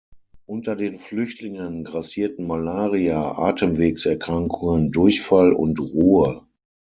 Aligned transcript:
Unter 0.47 0.75
den 0.75 0.97
Flüchtlingen 0.97 1.83
grassierten 1.83 2.47
Malaria, 2.47 3.37
Atemwegserkrankungen, 3.37 4.91
Durchfall 4.91 5.53
und 5.53 5.79
Ruhr. 5.79 6.47